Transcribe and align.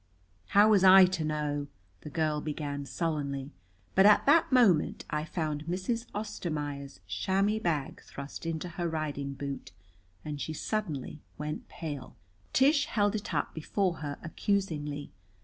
"How 0.57 0.67
was 0.67 0.83
I 0.83 1.05
to 1.05 1.23
know" 1.23 1.67
the 2.01 2.09
girl 2.09 2.41
began 2.41 2.85
sullenly. 2.87 3.51
But 3.93 4.07
at 4.07 4.25
that 4.25 4.51
moment 4.51 5.05
I 5.11 5.25
found 5.25 5.67
Mrs. 5.67 6.07
Ostermaier' 6.15 6.97
chamois 7.05 7.59
bag 7.59 8.01
thrust 8.01 8.47
into 8.47 8.67
her 8.67 8.89
riding 8.89 9.35
boot, 9.35 9.71
and 10.25 10.41
she 10.41 10.53
suddenly 10.53 11.21
went 11.37 11.67
pale. 11.69 12.15
Tish 12.51 12.85
held 12.87 13.13
it 13.13 13.31
up 13.31 13.53
before 13.53 13.97
her 13.97 14.17
accusingly. 14.23 15.11